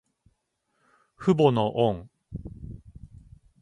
[1.15, 2.09] 父母の恩。